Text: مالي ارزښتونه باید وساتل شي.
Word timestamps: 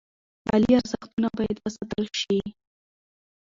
مالي 0.47 0.71
ارزښتونه 0.79 1.27
باید 1.37 1.57
وساتل 1.65 2.05
شي. 2.21 2.39